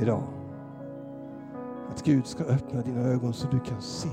[0.00, 0.22] idag.
[1.90, 4.08] Att Gud ska öppna dina ögon så du kan se.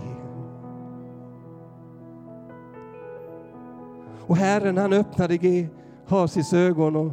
[4.28, 7.12] Och Herren han öppnade Gehazis ögon och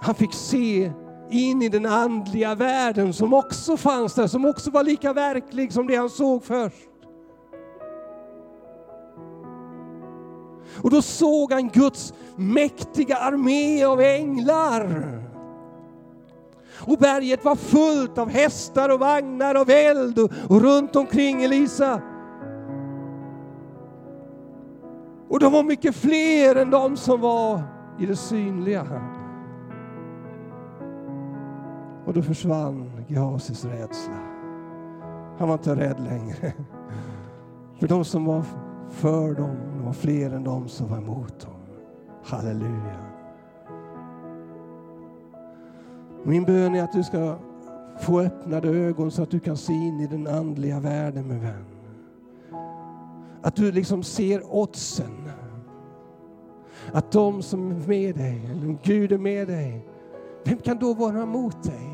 [0.00, 0.92] han fick se
[1.30, 5.86] in i den andliga världen som också fanns där, som också var lika verklig som
[5.86, 6.88] det han såg först.
[10.82, 15.16] Och då såg han Guds mäktiga armé av änglar.
[16.86, 22.02] Och berget var fullt av hästar och vagnar och eld och, och runt omkring Elisa.
[25.28, 27.62] Och de var mycket fler än de som var
[27.98, 28.86] i det synliga.
[32.06, 34.18] Och då försvann Gehasis rädsla.
[35.38, 36.52] Han var inte rädd längre.
[37.78, 38.44] För de som var
[38.88, 41.54] för dem var fler än de som var emot dem.
[42.24, 43.10] Halleluja.
[46.24, 47.38] Min bön är att du ska
[48.00, 51.64] få öppnade ögon så att du kan se in i den andliga världen min vän.
[53.42, 55.30] Att du liksom ser oddsen.
[56.92, 59.86] Att de som är med dig, eller Gud är med dig,
[60.44, 61.89] vem kan då vara emot dig?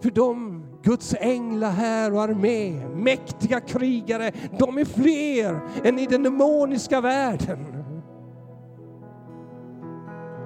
[0.00, 6.22] För de Guds änglar här och armé, mäktiga krigare, de är fler än i den
[6.22, 7.84] demoniska världen.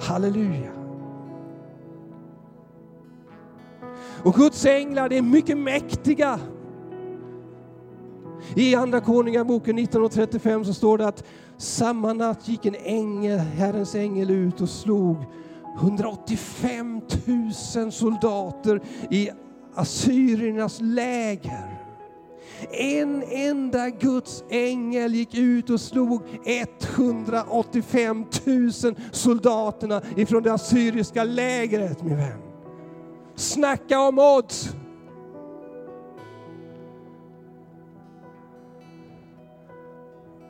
[0.00, 0.72] Halleluja.
[4.24, 6.40] Och Guds änglar är mycket mäktiga.
[8.56, 11.24] I Andra Konungaboken 1935 så står det att
[11.56, 15.16] samma natt gick en ängel, Herrens ängel ut och slog
[15.80, 17.00] 185
[17.76, 18.80] 000 soldater
[19.10, 19.30] i
[19.74, 21.80] assyriernas läger.
[22.70, 28.72] En enda Guds ängel gick ut och slog 185 000
[29.12, 32.40] soldaterna ifrån det assyriska lägret, min vän.
[33.34, 34.74] Snacka om odds!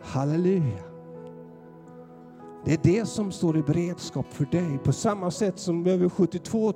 [0.02, 0.83] Halleluja.
[2.64, 4.78] Det är det som står i beredskap för dig.
[4.78, 6.72] På samma sätt som över 72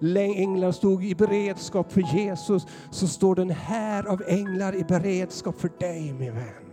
[0.00, 5.60] 000 änglar stod i beredskap för Jesus, så står den här av änglar i beredskap
[5.60, 6.72] för dig min vän.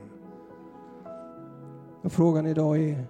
[2.02, 3.06] Och frågan idag är,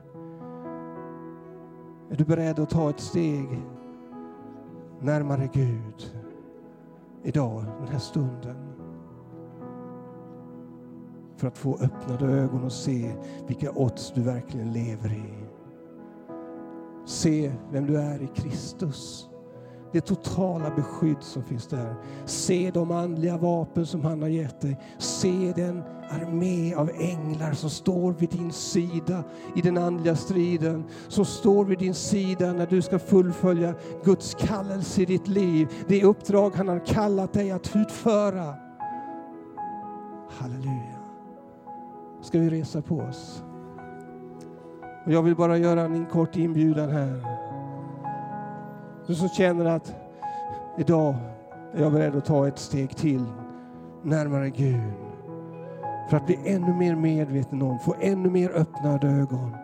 [2.11, 3.47] är du beredd att ta ett steg
[5.01, 6.13] närmare Gud
[7.23, 8.68] idag, den här stunden?
[11.39, 13.11] För att få öppnade ögon och se
[13.47, 15.33] vilka odds du verkligen lever i.
[17.05, 19.29] Se vem du är i Kristus.
[19.91, 21.95] Det totala beskydd som finns där.
[22.25, 24.79] Se de andliga vapen som han har gett dig.
[24.97, 29.23] Se den armé av änglar som står vid din sida
[29.55, 30.83] i den andliga striden.
[31.07, 33.73] Som står vid din sida när du ska fullfölja
[34.03, 35.67] Guds kallelse i ditt liv.
[35.87, 38.55] Det uppdrag han har kallat dig att utföra.
[40.29, 40.88] Halleluja.
[42.21, 43.43] Ska vi resa på oss?
[45.05, 47.23] Och jag vill bara göra en kort inbjudan här.
[49.07, 49.95] Du som känner att
[50.77, 51.15] idag
[51.73, 53.25] är jag beredd att ta ett steg till
[54.03, 54.93] närmare Gud.
[56.09, 59.55] För att bli ännu mer medveten om, få ännu mer öppnade ögon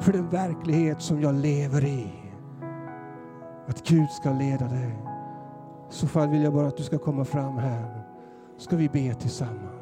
[0.00, 2.06] för den verklighet som jag lever i.
[3.66, 4.98] Att Gud ska leda dig.
[5.90, 8.04] I så fall vill jag bara att du ska komma fram här.
[8.58, 9.81] Ska vi be tillsammans.